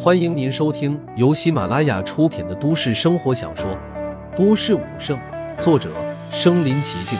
[0.00, 3.70] 欢迎您收听由喜马拉雅出品的都市生活小说
[4.36, 5.18] 《都市武圣》，
[5.60, 5.92] 作者：
[6.30, 7.18] 身临其境，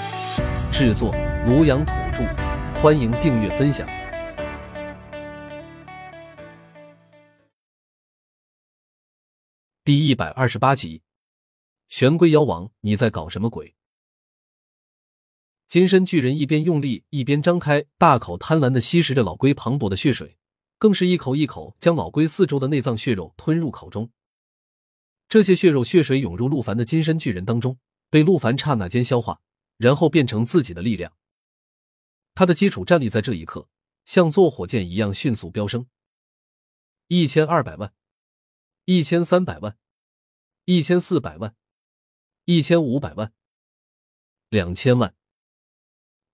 [0.72, 1.12] 制作：
[1.46, 2.24] 庐阳土著。
[2.80, 3.87] 欢迎订阅分享。
[9.84, 11.02] 第一百二十八集，
[11.89, 13.75] 玄龟妖王，你在搞什么鬼？
[15.66, 20.36] 金身巨人一边用力，一边张开大口，贪婪的吸食着老龟磅礴的血水。
[20.79, 24.12] 更是一口一口将老龟四周的内脏血肉吞入口中，
[25.29, 29.40] 这些血肉血水涌入陆凡的金身巨人当中，被陆凡刹那间消化，
[29.76, 31.12] 然后变成自己的力量。
[32.34, 33.69] 他的基础战力在这一刻
[34.05, 35.89] 像坐火箭一样迅速飙升，
[37.08, 37.92] 一千二百万，
[38.84, 39.77] 一千三百万，
[40.64, 41.56] 一千四百万，
[42.45, 43.33] 一千五百万，
[44.48, 45.17] 两千万。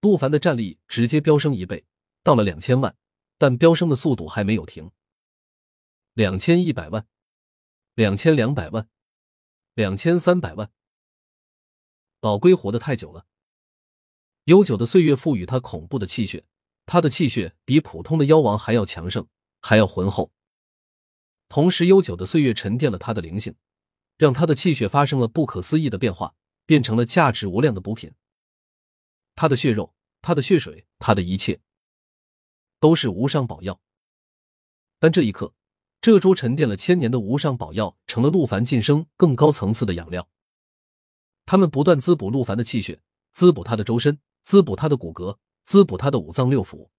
[0.02, 1.86] 陆凡的战力直接飙升一倍，
[2.22, 2.94] 到了两千万。
[3.38, 4.90] 但飙升的速度还没有停。
[6.14, 7.06] 两千一百万，
[7.94, 8.88] 两千两百万，
[9.74, 10.70] 两千三百万。
[12.20, 13.26] 老龟活得太久了，
[14.44, 16.46] 悠久的岁月赋予他恐怖的气血，
[16.86, 19.26] 他的气血比普通的妖王还要强盛，
[19.60, 20.32] 还要浑厚。
[21.48, 23.54] 同时，悠久的岁月沉淀了他的灵性，
[24.16, 28.12] 让他的气血发生了不可思议的变化，变成了价值无量的补品。
[29.34, 31.60] 他的血肉，他的血水，他的一切。
[32.84, 33.80] 都是无上宝药，
[34.98, 35.54] 但这一刻，
[36.02, 40.28] 这株沉淀了千年的无上宝药成了陆凡晋升更高层次的养料。
[41.46, 43.00] 他们不断滋补陆凡的气血，
[43.32, 46.90] 滋补他的周身，滋补他的骨骼，滋补他的五脏六腑。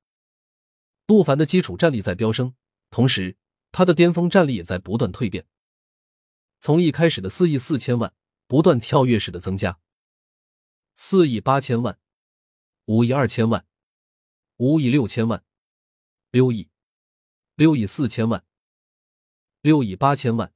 [1.05, 2.55] 陆凡的基础战力在飙升，
[2.89, 3.37] 同时
[3.71, 5.45] 他的巅峰战力也在不断蜕变。
[6.61, 8.11] 从一开始的四亿四千万，
[8.47, 9.77] 不断跳跃式的增加，
[10.95, 11.99] 四亿八千万，
[12.85, 13.67] 五亿二千万，
[14.57, 15.43] 五亿六千万。
[16.35, 16.67] 六亿，
[17.55, 18.43] 六亿四千万，
[19.61, 20.53] 六亿八千万。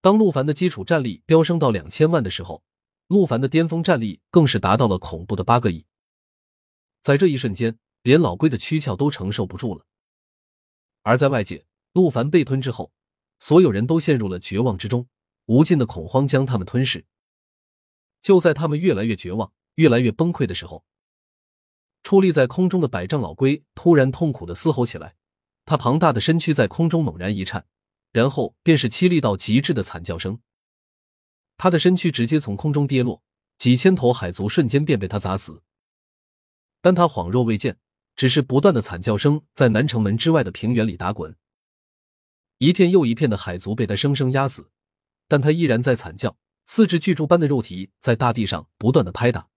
[0.00, 2.64] 当陆凡的基础战力飙升到两千万的时候，
[3.06, 5.86] 陆凡的巅峰战力更是达到了恐怖的八个亿。
[7.00, 9.86] 在这一瞬间，连老龟的躯壳都承受不住了。
[11.02, 12.92] 而在外界，陆凡被吞之后，
[13.38, 15.08] 所有人都陷入了绝望之中，
[15.44, 17.06] 无尽的恐慌将他们吞噬。
[18.20, 20.84] 就在他们越来越绝望、越来越崩溃的时候。
[22.06, 25.16] 矗立在空中的百丈老龟突然痛苦的嘶吼起来，
[25.64, 27.66] 它庞大的身躯在空中猛然一颤，
[28.12, 30.38] 然后便是凄厉到极致的惨叫声。
[31.56, 33.24] 他的身躯直接从空中跌落，
[33.58, 35.64] 几千头海族瞬间便被他砸死。
[36.80, 37.76] 但他恍若未见，
[38.14, 41.36] 只是不断的惨叫声在南城门之外的平原里打滚，
[42.58, 44.70] 一片又一片的海族被他生生压死，
[45.26, 46.36] 但他依然在惨叫，
[46.66, 49.48] 四肢巨柱般的肉体在大地上不断的拍打，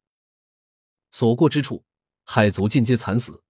[1.11, 1.85] 所过之处。
[2.31, 3.41] 海族尽皆惨死。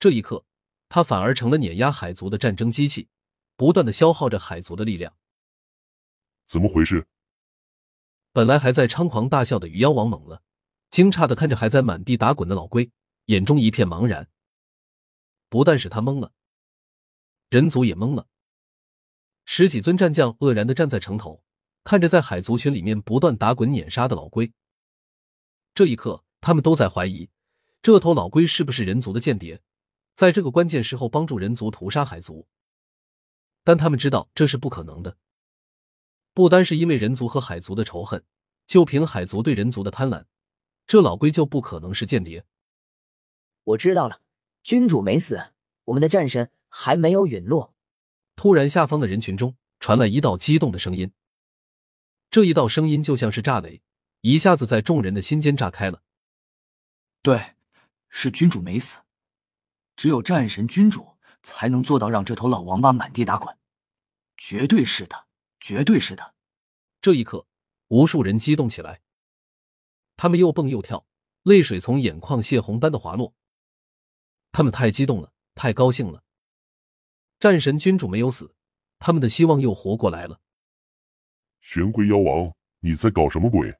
[0.00, 0.46] 这一刻，
[0.88, 3.10] 他反而成了碾压海族的战争机器，
[3.56, 5.14] 不断的消耗着海族的力量。
[6.46, 7.06] 怎么回事？
[8.32, 10.42] 本来还在猖狂大笑的鱼妖王懵了，
[10.88, 12.90] 惊诧的看着还在满地打滚的老龟，
[13.26, 14.30] 眼中一片茫然。
[15.50, 16.32] 不但是他懵了，
[17.50, 18.28] 人族也懵了。
[19.44, 21.44] 十几尊战将愕然的站在城头，
[21.84, 24.50] 看着在海族群里面不断打滚碾杀的老龟。
[25.74, 27.28] 这一刻，他们都在怀疑。
[27.88, 29.62] 这头老龟是不是人族的间谍，
[30.14, 32.46] 在这个关键时候帮助人族屠杀海族？
[33.64, 35.16] 但他们知道这是不可能的。
[36.34, 38.22] 不单是因为人族和海族的仇恨，
[38.66, 40.26] 就凭海族对人族的贪婪，
[40.86, 42.44] 这老龟就不可能是间谍。
[43.64, 44.20] 我知道了，
[44.62, 45.42] 君主没死，
[45.84, 47.74] 我们的战神还没有陨落。
[48.36, 51.10] 突然，下方的人群中传来一道激动的声音。
[52.30, 53.80] 这一道声音就像是炸雷，
[54.20, 56.02] 一下子在众人的心间炸开了。
[57.22, 57.54] 对。
[58.08, 59.00] 是君主没死，
[59.96, 63.56] 只有战神君主才能做到让这头老王八满地打滚，
[64.36, 65.26] 绝对是的，
[65.60, 66.34] 绝对是的。
[67.00, 67.46] 这一刻，
[67.88, 69.00] 无数人激动起来，
[70.16, 71.06] 他们又蹦又跳，
[71.42, 73.34] 泪水从眼眶泄洪般的滑落。
[74.50, 76.24] 他们太激动了，太高兴了。
[77.38, 78.54] 战神君主没有死，
[78.98, 80.40] 他们的希望又活过来了。
[81.60, 83.78] 玄龟妖王，你在搞什么鬼？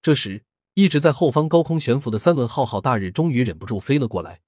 [0.00, 0.44] 这时。
[0.80, 4.40] 一直在后方高空悬浮的三轮浩浩大日终于忍不住飞了过来。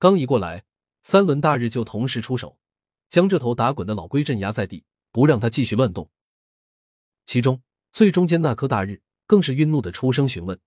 [0.00, 0.64] 刚一过来，
[1.00, 2.58] 三轮大日就同时出手，
[3.08, 4.82] 将这头打滚的老龟镇压在地，
[5.12, 6.10] 不让它继续乱动。
[7.24, 10.58] 其中最中间那颗大日更是愠怒的出声询问。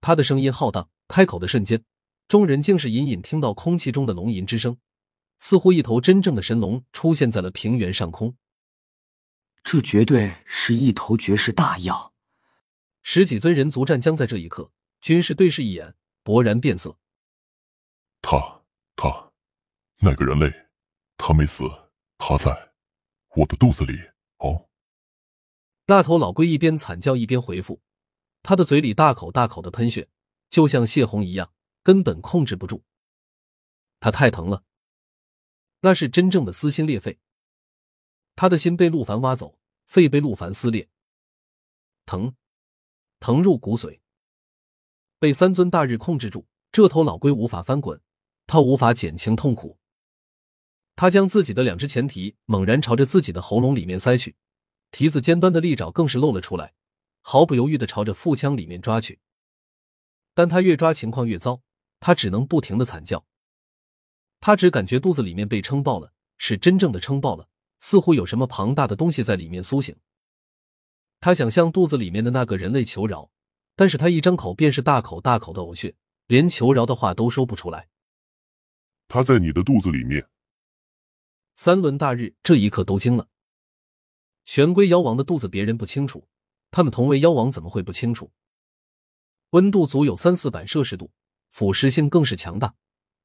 [0.00, 1.82] 他的声音浩荡，开口的瞬间，
[2.28, 4.78] 众人竟是隐隐听到空气中的龙吟之声，
[5.38, 8.36] 似乎一头真正的神龙出现在了平原上空。
[9.64, 12.11] 这绝对是一头绝世大妖。
[13.02, 15.94] 十几尊人族战将在这一刻，均是对视一眼，
[16.24, 16.96] 勃然变色。
[18.20, 18.62] 他
[18.96, 19.32] 他，
[19.98, 20.52] 那个人类
[21.16, 21.64] 他没死，
[22.18, 22.72] 他在
[23.34, 23.92] 我的肚子里。
[24.38, 24.68] 哦。
[25.86, 27.82] 那头老龟一边惨叫一边回复，
[28.42, 30.08] 他的嘴里大口大口的喷血，
[30.48, 31.52] 就像泄洪一样，
[31.82, 32.84] 根本控制不住。
[33.98, 34.64] 他太疼了，
[35.80, 37.18] 那是真正的撕心裂肺。
[38.36, 40.88] 他的心被陆凡挖走，肺被陆凡撕裂，
[42.06, 42.34] 疼，
[43.22, 44.00] 疼入骨髓。
[45.20, 48.00] 被三尊大日控制住，这头老龟无法翻滚，
[48.48, 49.78] 他无法减轻痛苦。
[50.96, 54.34] 他将自己的两只前蹄猛然朝着自己的喉咙里面塞去，
[54.90, 56.74] 蹄子尖端的利爪更是露了出来，
[57.20, 59.20] 毫不犹豫的朝着腹腔里面抓去。
[60.34, 61.62] 但他越抓情况越糟，
[62.00, 63.24] 他只能不停的惨叫。
[64.40, 67.48] 他只感觉肚子里面被撑爆了，是真正的撑爆了。
[67.78, 69.96] 似乎有什么庞大的东西在里面苏醒。
[71.22, 73.30] 他想向肚子里面的那个人类求饶，
[73.76, 75.94] 但是他一张口便是大口大口的呕血，
[76.26, 77.88] 连求饶的话都说不出来。
[79.06, 80.28] 他在你的肚子里面。
[81.54, 83.28] 三轮大日这一刻都惊了。
[84.46, 86.26] 玄龟妖王的肚子别人不清楚，
[86.72, 88.32] 他们同为妖王怎么会不清楚？
[89.50, 91.12] 温度足有三四百摄氏度，
[91.50, 92.74] 腐蚀性更是强大，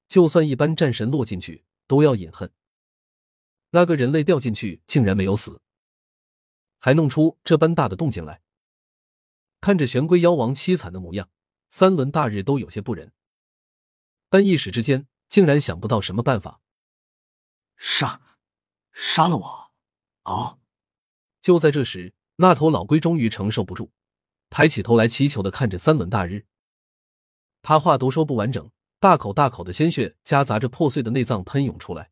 [0.07, 2.51] 就算一般战神落进去都要饮恨。
[3.71, 5.59] 那个人类掉进去，竟然没有死，
[6.79, 8.41] 还弄出这般大的动静来。
[9.59, 11.29] 看着玄龟妖王凄惨的模样，
[11.69, 13.11] 三轮大日都有些不忍，
[14.29, 16.61] 但一时之间竟然想不到什么办法。
[17.75, 18.37] 杀，
[18.91, 19.71] 杀了我！
[20.23, 20.59] 哦！
[21.41, 23.91] 就在这时，那头老龟终于承受不住，
[24.49, 26.45] 抬起头来，祈求的看着三轮大日。
[27.61, 32.11] 他话都说不完整，大口大口的鲜血夹杂着破碎的内脏喷涌出来。